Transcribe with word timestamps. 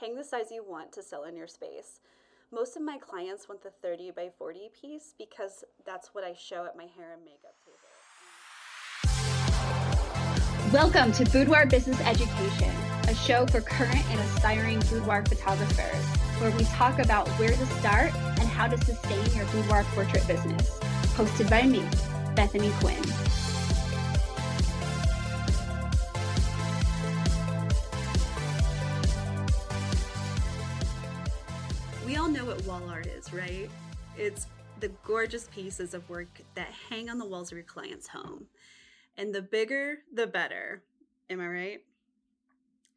hang 0.00 0.14
the 0.14 0.22
size 0.22 0.52
you 0.52 0.64
want 0.64 0.92
to 0.92 1.02
sell 1.02 1.24
in 1.24 1.36
your 1.36 1.48
space. 1.48 2.00
Most 2.52 2.76
of 2.76 2.82
my 2.82 2.98
clients 2.98 3.48
want 3.48 3.62
the 3.62 3.70
30 3.82 4.12
by 4.12 4.30
40 4.38 4.70
piece 4.80 5.14
because 5.18 5.64
that's 5.84 6.14
what 6.14 6.22
I 6.22 6.34
show 6.34 6.64
at 6.66 6.76
my 6.76 6.84
hair 6.84 7.14
and 7.14 7.24
makeup 7.24 7.56
table. 7.64 7.78
Welcome 10.72 11.10
to 11.12 11.24
Boudoir 11.24 11.66
Business 11.66 12.00
Education, 12.02 12.70
a 13.08 13.14
show 13.14 13.44
for 13.46 13.60
current 13.60 14.08
and 14.10 14.20
aspiring 14.20 14.78
boudoir 14.88 15.24
photographers, 15.24 16.04
where 16.40 16.56
we 16.56 16.62
talk 16.64 17.00
about 17.00 17.26
where 17.30 17.50
to 17.50 17.66
start 17.80 18.14
and 18.14 18.48
how 18.48 18.68
to 18.68 18.78
sustain 18.84 19.24
your 19.34 19.46
boudoir 19.46 19.82
portrait 19.94 20.24
business. 20.28 20.78
Hosted 21.16 21.50
by 21.50 21.62
me, 21.64 21.82
Bethany 22.36 22.70
Quinn. 22.78 23.27
All 32.28 32.34
know 32.34 32.44
what 32.44 32.66
wall 32.66 32.90
art 32.90 33.06
is, 33.06 33.32
right? 33.32 33.70
It's 34.18 34.48
the 34.80 34.90
gorgeous 35.02 35.48
pieces 35.50 35.94
of 35.94 36.06
work 36.10 36.28
that 36.56 36.68
hang 36.90 37.08
on 37.08 37.16
the 37.16 37.24
walls 37.24 37.50
of 37.50 37.56
your 37.56 37.64
client's 37.64 38.06
home. 38.06 38.48
And 39.16 39.34
the 39.34 39.40
bigger, 39.40 40.00
the 40.12 40.26
better. 40.26 40.82
Am 41.30 41.40
I 41.40 41.46
right? 41.46 41.78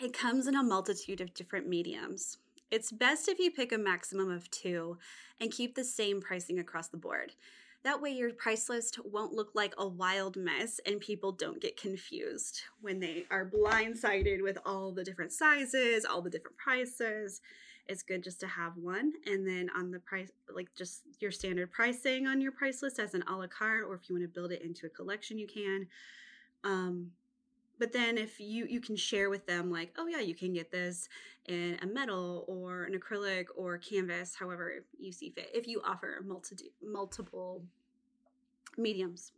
It 0.00 0.12
comes 0.12 0.48
in 0.48 0.56
a 0.56 0.62
multitude 0.64 1.20
of 1.20 1.34
different 1.34 1.68
mediums. 1.68 2.38
It's 2.72 2.90
best 2.90 3.28
if 3.28 3.38
you 3.38 3.52
pick 3.52 3.70
a 3.70 3.78
maximum 3.78 4.28
of 4.28 4.50
two 4.50 4.98
and 5.40 5.52
keep 5.52 5.76
the 5.76 5.84
same 5.84 6.20
pricing 6.20 6.58
across 6.58 6.88
the 6.88 6.96
board. 6.96 7.34
That 7.84 8.02
way, 8.02 8.10
your 8.10 8.32
price 8.32 8.68
list 8.68 8.98
won't 9.04 9.34
look 9.34 9.52
like 9.54 9.74
a 9.78 9.86
wild 9.86 10.36
mess 10.36 10.80
and 10.84 10.98
people 10.98 11.30
don't 11.30 11.60
get 11.60 11.80
confused 11.80 12.62
when 12.80 12.98
they 12.98 13.26
are 13.30 13.48
blindsided 13.48 14.42
with 14.42 14.58
all 14.66 14.90
the 14.90 15.04
different 15.04 15.32
sizes, 15.32 16.04
all 16.04 16.22
the 16.22 16.30
different 16.30 16.56
prices 16.56 17.40
it's 17.88 18.02
good 18.02 18.22
just 18.22 18.40
to 18.40 18.46
have 18.46 18.76
one. 18.76 19.12
And 19.26 19.46
then 19.46 19.70
on 19.76 19.90
the 19.90 19.98
price 19.98 20.30
like 20.54 20.68
just 20.76 21.02
your 21.20 21.30
standard 21.30 21.70
pricing 21.70 22.26
on 22.26 22.40
your 22.40 22.52
price 22.52 22.82
list 22.82 22.98
as 22.98 23.14
an 23.14 23.24
a 23.28 23.34
la 23.34 23.46
carte 23.46 23.84
or 23.88 23.94
if 23.94 24.08
you 24.08 24.14
want 24.14 24.24
to 24.24 24.28
build 24.28 24.52
it 24.52 24.62
into 24.62 24.86
a 24.86 24.90
collection 24.90 25.38
you 25.38 25.46
can. 25.46 25.86
Um 26.64 27.10
but 27.78 27.92
then 27.92 28.16
if 28.16 28.38
you 28.38 28.66
you 28.66 28.80
can 28.80 28.96
share 28.96 29.28
with 29.30 29.46
them 29.46 29.70
like 29.70 29.92
oh 29.98 30.06
yeah 30.06 30.20
you 30.20 30.34
can 30.34 30.52
get 30.52 30.70
this 30.70 31.08
in 31.46 31.78
a 31.82 31.86
metal 31.86 32.44
or 32.46 32.84
an 32.84 32.98
acrylic 32.98 33.46
or 33.56 33.78
canvas 33.78 34.36
however 34.36 34.84
you 34.98 35.10
see 35.10 35.30
fit 35.30 35.50
if 35.52 35.66
you 35.66 35.80
offer 35.84 36.22
multi- 36.24 36.72
multiple 36.82 37.62
mediums. 38.78 39.32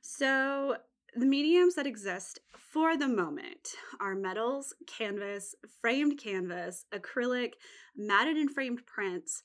So 0.00 0.76
the 1.16 1.26
mediums 1.26 1.76
that 1.76 1.86
exist 1.86 2.40
for 2.54 2.96
the 2.96 3.08
moment 3.08 3.70
are 4.00 4.14
metals, 4.14 4.74
canvas, 4.86 5.54
framed 5.80 6.20
canvas, 6.22 6.84
acrylic, 6.94 7.52
matted 7.96 8.36
and 8.36 8.50
framed 8.50 8.84
prints, 8.84 9.42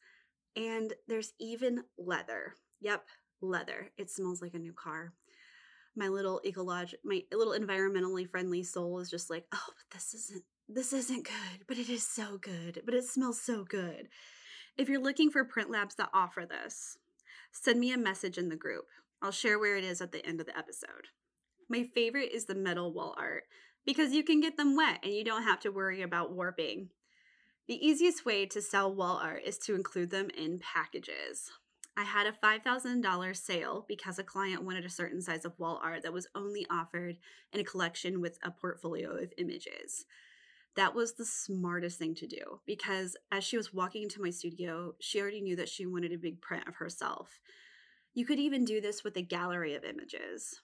and 0.58 0.94
there's 1.08 1.32
even 1.40 1.84
leather. 1.98 2.56
Yep, 2.82 3.06
leather. 3.42 3.90
It 3.98 4.10
smells 4.10 4.42
like 4.42 4.54
a 4.54 4.60
new 4.60 4.74
car. 4.74 5.14
My 5.96 6.10
little 6.10 6.42
ecologic, 6.46 6.96
my 7.06 7.22
little 7.34 7.58
environmentally 7.58 8.28
friendly 8.28 8.64
soul 8.64 9.00
is 9.00 9.10
just 9.10 9.30
like, 9.30 9.46
oh, 9.54 9.68
but 9.68 9.94
this 9.94 10.14
isn't 10.14 10.44
this 10.68 10.94
isn't 10.94 11.26
good, 11.26 11.66
but 11.68 11.78
it 11.78 11.90
is 11.90 12.06
so 12.06 12.38
good, 12.38 12.82
but 12.86 12.94
it 12.94 13.06
smells 13.06 13.42
so 13.42 13.64
good. 13.64 14.08
If 14.78 14.90
you're 14.90 15.02
looking 15.02 15.30
for 15.30 15.44
print 15.44 15.70
labs 15.70 15.96
that 15.96 16.10
offer 16.14 16.46
this, 16.46 16.98
send 17.52 17.80
me 17.80 17.92
a 17.92 17.98
message 17.98 18.38
in 18.38 18.50
the 18.50 18.56
group. 18.56 18.86
I'll 19.22 19.32
share 19.32 19.60
where 19.60 19.78
it 19.78 19.84
is 19.84 20.02
at 20.02 20.12
the 20.12 20.26
end 20.26 20.40
of 20.40 20.46
the 20.46 20.58
episode. 20.58 21.10
My 21.72 21.86
favorite 21.86 22.34
is 22.34 22.48
the 22.48 22.54
metal 22.54 22.92
wall 22.92 23.16
art 23.18 23.46
because 23.86 24.12
you 24.12 24.26
can 24.26 24.42
get 24.42 24.58
them 24.58 24.76
wet 24.76 25.00
and 25.04 25.14
you 25.14 25.24
don't 25.24 25.44
have 25.44 25.62
to 25.62 25.72
worry 25.72 26.02
about 26.02 26.34
warping. 26.34 26.90
The 27.70 27.88
easiest 27.88 28.26
way 28.26 28.46
to 28.48 28.62
sell 28.62 28.94
wall 28.94 29.22
art 29.24 29.44
is 29.46 29.58
to 29.60 29.76
include 29.76 30.10
them 30.10 30.28
in 30.38 30.60
packages. 30.60 31.50
I 31.96 32.04
had 32.04 32.28
a 32.28 32.34
$5,000 32.34 33.38
sale 33.38 33.86
because 33.88 34.20
a 34.20 34.24
client 34.24 34.64
wanted 34.64 34.84
a 34.84 34.90
certain 34.90 35.22
size 35.22 35.46
of 35.46 35.58
wall 35.58 35.80
art 35.82 36.04
that 36.04 36.12
was 36.12 36.28
only 36.36 36.68
offered 36.70 37.16
in 37.54 37.62
a 37.62 37.64
collection 37.64 38.20
with 38.20 38.38
a 38.44 38.52
portfolio 38.52 39.12
of 39.12 39.32
images. 39.38 40.06
That 40.76 40.94
was 40.94 41.14
the 41.14 41.26
smartest 41.26 41.98
thing 41.98 42.16
to 42.16 42.28
do 42.28 42.60
because 42.66 43.16
as 43.32 43.46
she 43.46 43.56
was 43.56 43.74
walking 43.74 44.04
into 44.04 44.22
my 44.22 44.32
studio, 44.32 44.96
she 45.00 45.22
already 45.22 45.40
knew 45.40 45.56
that 45.56 45.70
she 45.70 45.86
wanted 45.86 46.12
a 46.12 46.18
big 46.18 46.42
print 46.42 46.68
of 46.68 46.76
herself. 46.76 47.40
You 48.14 48.26
could 48.26 48.40
even 48.40 48.66
do 48.66 48.82
this 48.82 49.06
with 49.06 49.16
a 49.16 49.22
gallery 49.22 49.74
of 49.74 49.86
images. 49.86 50.60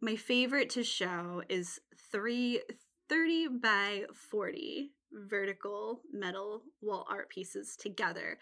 My 0.00 0.14
favorite 0.14 0.70
to 0.70 0.84
show 0.84 1.42
is 1.48 1.80
three 2.12 2.60
30 3.08 3.48
by 3.60 4.04
40 4.14 4.92
vertical 5.12 6.02
metal 6.12 6.62
wall 6.80 7.04
art 7.10 7.30
pieces 7.30 7.76
together 7.76 8.38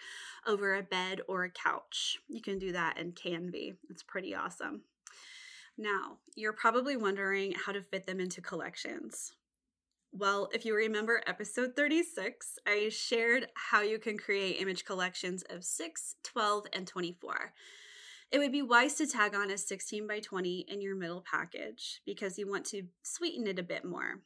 over 0.47 0.75
a 0.75 0.83
bed 0.83 1.22
or 1.28 1.44
a 1.44 1.50
couch. 1.50 2.19
You 2.28 2.43
can 2.43 2.59
do 2.59 2.72
that 2.72 2.99
in 2.99 3.12
Canvy. 3.12 3.75
It's 3.89 4.03
pretty 4.03 4.34
awesome. 4.34 4.83
Now, 5.78 6.19
you're 6.34 6.53
probably 6.53 6.97
wondering 6.97 7.53
how 7.53 7.73
to 7.73 7.81
fit 7.81 8.06
them 8.06 8.21
into 8.21 8.43
collections. 8.43 9.33
Well, 10.12 10.50
if 10.53 10.67
you 10.67 10.75
remember 10.75 11.23
episode 11.27 11.75
36, 11.75 12.59
I 12.67 12.91
shared 12.91 13.49
how 13.55 13.81
you 13.81 13.99
can 13.99 14.19
create 14.19 14.61
image 14.61 14.84
collections 14.84 15.43
of 15.49 15.65
6, 15.65 16.17
12, 16.23 16.67
and 16.73 16.87
24. 16.87 17.53
It 18.32 18.38
would 18.38 18.53
be 18.53 18.62
wise 18.62 18.94
to 18.94 19.06
tag 19.06 19.34
on 19.34 19.50
a 19.50 19.59
16 19.59 20.06
by 20.06 20.20
20 20.20 20.66
in 20.69 20.81
your 20.81 20.97
middle 20.97 21.25
package 21.28 22.00
because 22.04 22.38
you 22.38 22.48
want 22.48 22.64
to 22.66 22.82
sweeten 23.03 23.47
it 23.47 23.59
a 23.59 23.62
bit 23.62 23.84
more. 23.84 24.22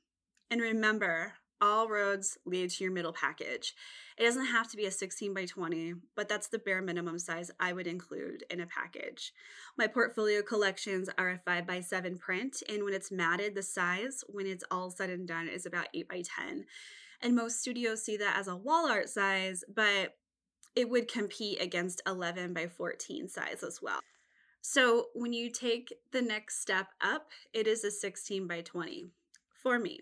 And 0.50 0.60
remember, 0.60 1.34
all 1.60 1.88
roads 1.88 2.38
lead 2.46 2.70
to 2.70 2.84
your 2.84 2.92
middle 2.92 3.12
package. 3.12 3.74
It 4.16 4.24
doesn't 4.24 4.46
have 4.46 4.70
to 4.70 4.76
be 4.76 4.86
a 4.86 4.90
16 4.90 5.34
by 5.34 5.44
20, 5.44 5.94
but 6.16 6.28
that's 6.28 6.48
the 6.48 6.58
bare 6.58 6.80
minimum 6.80 7.18
size 7.18 7.50
I 7.60 7.72
would 7.72 7.86
include 7.86 8.44
in 8.50 8.60
a 8.60 8.66
package. 8.66 9.32
My 9.76 9.86
portfolio 9.86 10.42
collections 10.42 11.10
are 11.18 11.30
a 11.30 11.38
5 11.44 11.66
by 11.66 11.80
7 11.80 12.16
print, 12.16 12.62
and 12.68 12.84
when 12.84 12.94
it's 12.94 13.12
matted, 13.12 13.54
the 13.54 13.62
size, 13.62 14.24
when 14.28 14.46
it's 14.46 14.64
all 14.70 14.90
said 14.90 15.10
and 15.10 15.28
done, 15.28 15.48
is 15.48 15.66
about 15.66 15.88
8 15.92 16.08
by 16.08 16.22
10. 16.38 16.64
And 17.22 17.36
most 17.36 17.60
studios 17.60 18.02
see 18.02 18.16
that 18.16 18.38
as 18.38 18.48
a 18.48 18.56
wall 18.56 18.88
art 18.88 19.10
size, 19.10 19.62
but 19.68 20.14
it 20.76 20.88
would 20.88 21.08
compete 21.08 21.60
against 21.60 22.03
11 22.06 22.54
by 22.54 22.66
14 22.66 23.28
size 23.28 23.62
as 23.62 23.81
well. 23.82 24.00
So 24.62 25.06
when 25.14 25.32
you 25.32 25.50
take 25.50 25.92
the 26.12 26.22
next 26.22 26.60
step 26.60 26.88
up, 27.00 27.31
it 27.53 27.66
is 27.66 27.82
a 27.82 27.91
16 27.91 28.47
by 28.47 28.60
20 28.60 29.06
for 29.62 29.78
me. 29.78 30.00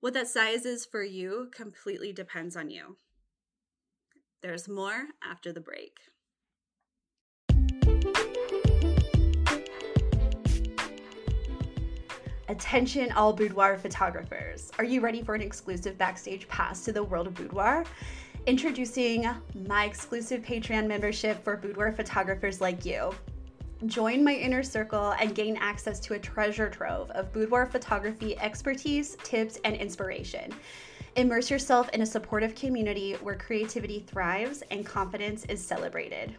What 0.00 0.14
that 0.14 0.28
size 0.28 0.64
is 0.64 0.86
for 0.86 1.02
you 1.02 1.50
completely 1.52 2.12
depends 2.12 2.56
on 2.56 2.70
you. 2.70 2.96
There's 4.42 4.68
more 4.68 5.06
after 5.28 5.52
the 5.52 5.60
break. 5.60 5.98
Attention, 12.50 13.12
all 13.12 13.32
boudoir 13.32 13.76
photographers. 13.76 14.70
Are 14.78 14.84
you 14.84 15.00
ready 15.00 15.22
for 15.22 15.34
an 15.34 15.42
exclusive 15.42 15.98
backstage 15.98 16.48
pass 16.48 16.82
to 16.84 16.92
the 16.92 17.02
world 17.02 17.26
of 17.26 17.34
boudoir? 17.34 17.84
Introducing 18.48 19.28
my 19.66 19.84
exclusive 19.84 20.40
Patreon 20.40 20.86
membership 20.86 21.44
for 21.44 21.58
boudoir 21.58 21.92
photographers 21.92 22.62
like 22.62 22.86
you. 22.86 23.12
Join 23.84 24.24
my 24.24 24.32
inner 24.32 24.62
circle 24.62 25.10
and 25.20 25.34
gain 25.34 25.58
access 25.58 26.00
to 26.00 26.14
a 26.14 26.18
treasure 26.18 26.70
trove 26.70 27.10
of 27.10 27.30
boudoir 27.30 27.66
photography 27.66 28.38
expertise, 28.38 29.18
tips, 29.22 29.58
and 29.64 29.76
inspiration. 29.76 30.50
Immerse 31.16 31.50
yourself 31.50 31.90
in 31.90 32.00
a 32.00 32.06
supportive 32.06 32.54
community 32.54 33.12
where 33.20 33.36
creativity 33.36 34.00
thrives 34.00 34.62
and 34.70 34.86
confidence 34.86 35.44
is 35.44 35.62
celebrated. 35.62 36.34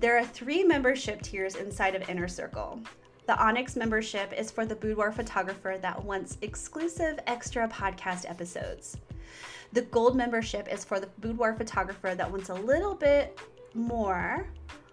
There 0.00 0.18
are 0.18 0.24
three 0.24 0.64
membership 0.64 1.22
tiers 1.22 1.54
inside 1.54 1.94
of 1.94 2.08
Inner 2.10 2.26
Circle. 2.26 2.80
The 3.28 3.40
Onyx 3.40 3.76
membership 3.76 4.32
is 4.36 4.50
for 4.50 4.66
the 4.66 4.74
boudoir 4.74 5.12
photographer 5.12 5.78
that 5.80 6.04
wants 6.04 6.38
exclusive 6.42 7.20
extra 7.28 7.68
podcast 7.68 8.28
episodes. 8.28 8.96
The 9.72 9.82
gold 9.82 10.16
membership 10.16 10.68
is 10.70 10.84
for 10.84 11.00
the 11.00 11.06
boudoir 11.18 11.54
photographer 11.54 12.14
that 12.14 12.30
wants 12.30 12.50
a 12.50 12.54
little 12.54 12.94
bit 12.94 13.40
more 13.72 14.46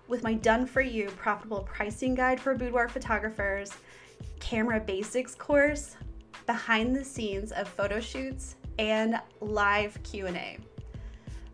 with 0.07 0.23
my 0.23 0.33
done 0.33 0.65
for 0.65 0.81
you 0.81 1.09
profitable 1.17 1.61
pricing 1.61 2.15
guide 2.15 2.39
for 2.39 2.55
boudoir 2.55 2.87
photographers, 2.87 3.73
camera 4.39 4.79
basics 4.79 5.35
course, 5.35 5.97
behind 6.45 6.95
the 6.95 7.03
scenes 7.03 7.51
of 7.51 7.67
photo 7.67 7.99
shoots, 7.99 8.55
and 8.79 9.19
live 9.41 10.01
Q&A. 10.03 10.57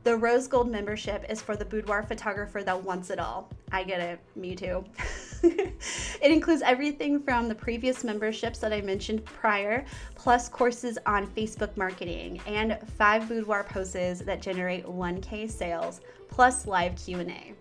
The 0.04 0.16
rose 0.16 0.48
gold 0.48 0.70
membership 0.70 1.26
is 1.28 1.42
for 1.42 1.56
the 1.56 1.66
boudoir 1.66 2.04
photographer 2.04 2.62
that 2.62 2.84
wants 2.84 3.10
it 3.10 3.18
all. 3.18 3.50
I 3.76 3.84
get 3.84 4.00
it, 4.00 4.22
me 4.38 4.56
too. 4.56 4.86
it 5.44 6.32
includes 6.32 6.62
everything 6.62 7.20
from 7.20 7.50
the 7.50 7.56
previous 7.56 8.06
memberships 8.06 8.60
that 8.60 8.72
I 8.72 8.80
mentioned 8.80 9.26
prior, 9.26 9.84
plus 10.16 10.48
courses 10.48 10.98
on 11.06 11.28
Facebook 11.28 11.76
marketing 11.76 12.40
and 12.48 12.80
five 12.98 13.28
boudoir 13.28 13.66
poses 13.66 14.20
that 14.20 14.42
generate 14.42 14.86
1k 14.86 15.52
sales, 15.52 16.00
plus 16.30 16.68
live 16.68 16.96
Q&A. 16.96 17.54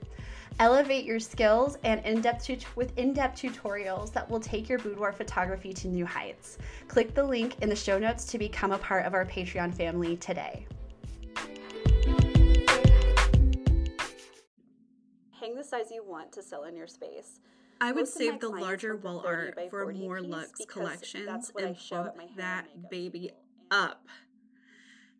Elevate 0.60 1.04
your 1.04 1.18
skills 1.18 1.78
and 1.82 2.00
in-depth 2.06 2.46
tut- 2.46 2.76
with 2.76 2.96
in-depth 2.96 3.42
tutorials 3.42 4.12
that 4.12 4.30
will 4.30 4.38
take 4.38 4.68
your 4.68 4.78
boudoir 4.78 5.12
photography 5.12 5.72
to 5.72 5.88
new 5.88 6.06
heights. 6.06 6.58
Click 6.86 7.12
the 7.12 7.24
link 7.24 7.56
in 7.60 7.68
the 7.68 7.74
show 7.74 7.98
notes 7.98 8.24
to 8.26 8.38
become 8.38 8.70
a 8.70 8.78
part 8.78 9.04
of 9.04 9.14
our 9.14 9.26
Patreon 9.26 9.74
family 9.74 10.16
today. 10.18 10.64
Hang 15.44 15.56
the 15.56 15.64
size 15.64 15.90
you 15.90 16.02
want 16.02 16.32
to 16.32 16.42
sell 16.42 16.64
in 16.64 16.74
your 16.74 16.86
space. 16.86 17.40
I 17.78 17.92
would 17.92 18.08
save 18.08 18.40
the 18.40 18.48
larger 18.48 18.96
wall 18.96 19.22
art 19.26 19.58
for 19.68 19.92
more 19.92 20.22
luxe 20.22 20.64
collections 20.66 21.52
and 21.58 21.76
bump 21.90 22.14
that 22.36 22.90
baby 22.90 23.30
up. 23.70 24.06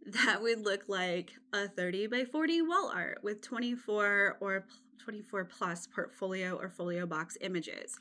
That 0.06 0.42
would 0.42 0.60
look 0.60 0.82
like 0.86 1.32
a 1.54 1.66
30 1.66 2.08
by 2.08 2.26
40 2.26 2.60
wall 2.60 2.92
art 2.94 3.20
with 3.22 3.40
24 3.40 4.36
or 4.38 4.66
24 4.98 5.46
plus 5.46 5.86
portfolio 5.86 6.56
or 6.56 6.68
folio 6.68 7.06
box 7.06 7.38
images. 7.40 7.98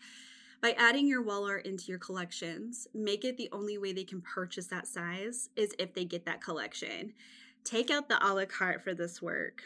By 0.61 0.73
adding 0.77 1.07
your 1.07 1.21
wall 1.21 1.45
art 1.47 1.65
into 1.65 1.85
your 1.85 1.99
collections, 1.99 2.89
make 2.93 3.23
it 3.23 3.37
the 3.37 3.47
only 3.53 3.77
way 3.77 3.93
they 3.93 4.03
can 4.03 4.19
purchase 4.19 4.67
that 4.67 4.85
size 4.85 5.49
is 5.55 5.73
if 5.79 5.93
they 5.93 6.03
get 6.03 6.25
that 6.25 6.41
collection. 6.41 7.13
Take 7.63 7.89
out 7.89 8.09
the 8.09 8.17
a 8.21 8.33
la 8.33 8.43
carte 8.43 8.83
for 8.83 8.93
this 8.93 9.21
work, 9.21 9.63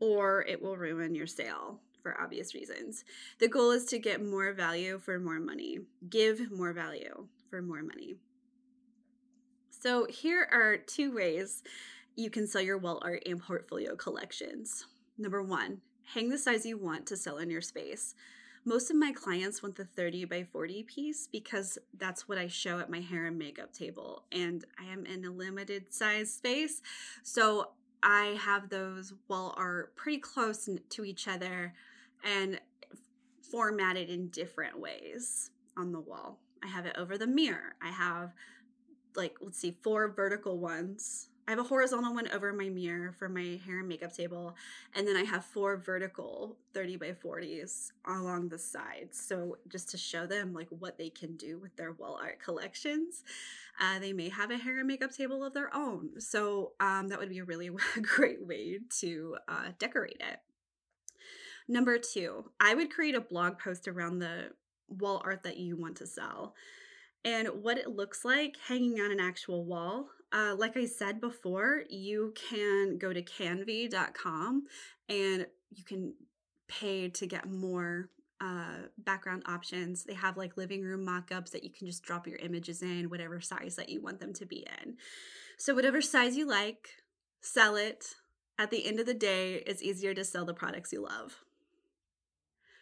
or 0.00 0.42
it 0.42 0.62
will 0.62 0.76
ruin 0.76 1.14
your 1.14 1.26
sale 1.26 1.80
for 2.02 2.20
obvious 2.20 2.54
reasons. 2.54 3.04
The 3.40 3.48
goal 3.48 3.72
is 3.72 3.84
to 3.86 3.98
get 3.98 4.24
more 4.24 4.52
value 4.52 4.98
for 4.98 5.18
more 5.18 5.40
money, 5.40 5.80
give 6.08 6.50
more 6.50 6.72
value 6.72 7.26
for 7.50 7.62
more 7.62 7.82
money. 7.82 8.16
So, 9.70 10.06
here 10.06 10.48
are 10.52 10.76
two 10.76 11.14
ways 11.14 11.62
you 12.16 12.30
can 12.30 12.46
sell 12.46 12.62
your 12.62 12.78
wall 12.78 13.00
art 13.04 13.22
and 13.26 13.40
portfolio 13.40 13.94
collections. 13.94 14.86
Number 15.18 15.42
one, 15.42 15.80
hang 16.14 16.28
the 16.28 16.38
size 16.38 16.64
you 16.64 16.78
want 16.78 17.06
to 17.06 17.16
sell 17.16 17.38
in 17.38 17.50
your 17.50 17.60
space. 17.60 18.14
Most 18.64 18.90
of 18.90 18.96
my 18.96 19.12
clients 19.12 19.62
want 19.62 19.76
the 19.76 19.84
30 19.84 20.24
by 20.24 20.42
40 20.42 20.82
piece 20.84 21.28
because 21.30 21.78
that's 21.96 22.28
what 22.28 22.36
I 22.36 22.48
show 22.48 22.80
at 22.80 22.90
my 22.90 23.00
hair 23.00 23.26
and 23.26 23.38
makeup 23.38 23.72
table. 23.72 24.24
And 24.32 24.64
I 24.76 24.92
am 24.92 25.06
in 25.06 25.24
a 25.24 25.30
limited 25.30 25.94
size 25.94 26.34
space. 26.34 26.82
So 27.22 27.70
I 28.08 28.38
have 28.40 28.68
those 28.68 29.12
wall 29.26 29.52
art 29.58 29.96
pretty 29.96 30.18
close 30.18 30.68
to 30.90 31.04
each 31.04 31.26
other 31.26 31.74
and 32.24 32.60
formatted 33.50 34.08
in 34.08 34.28
different 34.28 34.78
ways 34.78 35.50
on 35.76 35.90
the 35.90 35.98
wall. 35.98 36.38
I 36.62 36.68
have 36.68 36.86
it 36.86 36.94
over 36.96 37.18
the 37.18 37.26
mirror. 37.26 37.74
I 37.82 37.90
have 37.90 38.32
like 39.16 39.38
let's 39.40 39.58
see 39.58 39.72
four 39.72 40.06
vertical 40.06 40.56
ones 40.58 41.30
I 41.46 41.52
have 41.52 41.60
a 41.60 41.64
horizontal 41.64 42.12
one 42.12 42.28
over 42.32 42.52
my 42.52 42.68
mirror 42.68 43.12
for 43.12 43.28
my 43.28 43.60
hair 43.64 43.78
and 43.78 43.88
makeup 43.88 44.12
table, 44.12 44.56
and 44.96 45.06
then 45.06 45.16
I 45.16 45.22
have 45.22 45.44
four 45.44 45.76
vertical 45.76 46.56
30 46.74 46.96
by 46.96 47.12
40s 47.12 47.92
along 48.04 48.48
the 48.48 48.58
sides. 48.58 49.20
So 49.20 49.58
just 49.68 49.88
to 49.90 49.96
show 49.96 50.26
them 50.26 50.52
like 50.52 50.68
what 50.70 50.98
they 50.98 51.08
can 51.08 51.36
do 51.36 51.58
with 51.58 51.76
their 51.76 51.92
wall 51.92 52.18
art 52.20 52.40
collections. 52.42 53.22
Uh, 53.80 54.00
they 54.00 54.12
may 54.12 54.28
have 54.28 54.50
a 54.50 54.56
hair 54.56 54.78
and 54.78 54.88
makeup 54.88 55.12
table 55.12 55.44
of 55.44 55.54
their 55.54 55.72
own. 55.74 56.20
So 56.20 56.72
um, 56.80 57.08
that 57.08 57.18
would 57.20 57.28
be 57.28 57.38
a 57.38 57.44
really 57.44 57.70
great 58.02 58.44
way 58.44 58.80
to 59.00 59.36
uh, 59.46 59.68
decorate 59.78 60.20
it. 60.20 60.40
Number 61.68 61.98
two, 61.98 62.50
I 62.58 62.74
would 62.74 62.92
create 62.92 63.14
a 63.14 63.20
blog 63.20 63.58
post 63.58 63.86
around 63.86 64.18
the 64.18 64.52
wall 64.88 65.22
art 65.24 65.42
that 65.44 65.58
you 65.58 65.76
want 65.76 65.96
to 65.98 66.06
sell 66.06 66.54
and 67.24 67.48
what 67.62 67.76
it 67.76 67.88
looks 67.88 68.24
like 68.24 68.56
hanging 68.68 69.00
on 69.00 69.10
an 69.10 69.20
actual 69.20 69.64
wall. 69.64 70.08
Uh, 70.32 70.54
like 70.56 70.76
I 70.76 70.86
said 70.86 71.20
before, 71.20 71.84
you 71.88 72.34
can 72.50 72.98
go 72.98 73.12
to 73.12 73.22
canvy.com 73.22 74.64
and 75.08 75.46
you 75.70 75.84
can 75.84 76.14
pay 76.68 77.08
to 77.08 77.26
get 77.26 77.48
more 77.48 78.10
uh, 78.40 78.88
background 78.98 79.44
options. 79.46 80.04
They 80.04 80.14
have 80.14 80.36
like 80.36 80.56
living 80.56 80.82
room 80.82 81.04
mock 81.04 81.30
ups 81.32 81.52
that 81.52 81.64
you 81.64 81.70
can 81.70 81.86
just 81.86 82.02
drop 82.02 82.26
your 82.26 82.38
images 82.38 82.82
in, 82.82 83.08
whatever 83.08 83.40
size 83.40 83.76
that 83.76 83.88
you 83.88 84.02
want 84.02 84.20
them 84.20 84.32
to 84.34 84.46
be 84.46 84.66
in. 84.82 84.96
So, 85.58 85.74
whatever 85.74 86.02
size 86.02 86.36
you 86.36 86.46
like, 86.46 86.88
sell 87.40 87.76
it. 87.76 88.14
At 88.58 88.70
the 88.70 88.86
end 88.86 89.00
of 89.00 89.06
the 89.06 89.14
day, 89.14 89.62
it's 89.66 89.82
easier 89.82 90.14
to 90.14 90.24
sell 90.24 90.44
the 90.44 90.54
products 90.54 90.92
you 90.92 91.02
love. 91.02 91.44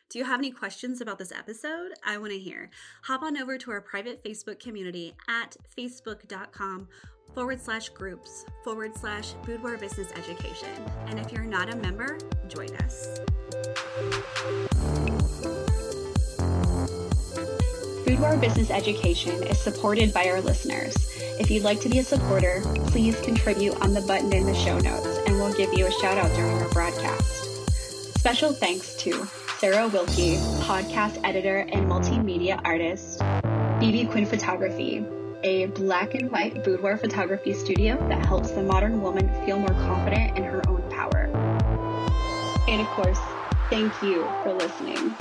Do 0.08 0.18
you 0.18 0.24
have 0.24 0.38
any 0.38 0.52
questions 0.52 1.00
about 1.00 1.18
this 1.18 1.32
episode? 1.32 1.92
I 2.06 2.18
want 2.18 2.32
to 2.32 2.38
hear. 2.38 2.70
Hop 3.04 3.22
on 3.22 3.36
over 3.36 3.58
to 3.58 3.70
our 3.72 3.80
private 3.80 4.22
Facebook 4.22 4.60
community 4.60 5.16
at 5.28 5.56
facebook.com 5.76 6.88
forward 7.34 7.60
slash 7.60 7.88
groups 7.90 8.46
forward 8.62 8.96
slash 8.96 9.32
boudoir 9.44 9.76
business 9.76 10.12
education. 10.12 10.68
And 11.06 11.18
if 11.18 11.32
you're 11.32 11.44
not 11.44 11.72
a 11.72 11.76
member, 11.76 12.18
join 12.48 12.74
us. 12.76 13.18
Boudoir 18.06 18.36
Business 18.36 18.70
Education 18.70 19.42
is 19.42 19.58
supported 19.58 20.14
by 20.14 20.26
our 20.28 20.40
listeners. 20.40 20.94
If 21.40 21.50
you'd 21.50 21.64
like 21.64 21.80
to 21.80 21.88
be 21.88 21.98
a 21.98 22.04
supporter, 22.04 22.62
please 22.86 23.20
contribute 23.20 23.74
on 23.80 23.92
the 23.92 24.02
button 24.02 24.32
in 24.32 24.46
the 24.46 24.54
show 24.54 24.78
notes 24.78 25.18
and 25.26 25.34
we'll 25.36 25.54
give 25.54 25.74
you 25.74 25.86
a 25.86 25.90
shout 25.90 26.16
out 26.16 26.30
during 26.36 26.56
our 26.62 26.68
broadcast. 26.70 27.70
Special 28.18 28.52
thanks 28.52 28.94
to 28.96 29.26
Sarah 29.58 29.88
Wilkie, 29.88 30.36
podcast 30.60 31.20
editor 31.24 31.58
and 31.72 31.90
multimedia 31.90 32.60
artist, 32.64 33.18
BB 33.80 34.10
Quinn 34.10 34.26
Photography, 34.26 35.04
a 35.44 35.66
black 35.66 36.14
and 36.14 36.30
white 36.30 36.64
boudoir 36.64 36.96
photography 36.96 37.52
studio 37.52 37.96
that 38.08 38.24
helps 38.24 38.50
the 38.52 38.62
modern 38.62 39.00
woman 39.02 39.28
feel 39.44 39.58
more 39.58 39.68
confident 39.68 40.36
in 40.38 40.42
her 40.42 40.62
own 40.68 40.82
power. 40.90 41.30
And 42.66 42.80
of 42.80 42.86
course, 42.88 43.20
thank 43.68 44.02
you 44.02 44.24
for 44.42 44.54
listening. 44.54 45.14